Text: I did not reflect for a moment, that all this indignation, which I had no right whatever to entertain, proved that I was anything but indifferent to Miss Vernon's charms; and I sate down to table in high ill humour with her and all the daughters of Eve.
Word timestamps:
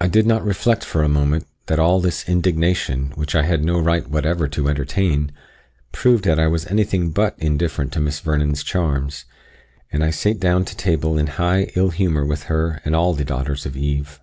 I 0.00 0.06
did 0.06 0.24
not 0.24 0.44
reflect 0.44 0.84
for 0.84 1.02
a 1.02 1.08
moment, 1.08 1.44
that 1.66 1.80
all 1.80 1.98
this 2.00 2.28
indignation, 2.28 3.10
which 3.16 3.34
I 3.34 3.42
had 3.42 3.64
no 3.64 3.80
right 3.80 4.08
whatever 4.08 4.46
to 4.46 4.68
entertain, 4.68 5.32
proved 5.90 6.22
that 6.26 6.38
I 6.38 6.46
was 6.46 6.66
anything 6.68 7.10
but 7.10 7.34
indifferent 7.40 7.92
to 7.94 8.00
Miss 8.00 8.20
Vernon's 8.20 8.62
charms; 8.62 9.24
and 9.90 10.04
I 10.04 10.10
sate 10.10 10.38
down 10.38 10.64
to 10.66 10.76
table 10.76 11.18
in 11.18 11.26
high 11.26 11.72
ill 11.74 11.90
humour 11.90 12.24
with 12.24 12.44
her 12.44 12.80
and 12.84 12.94
all 12.94 13.14
the 13.14 13.24
daughters 13.24 13.66
of 13.66 13.76
Eve. 13.76 14.20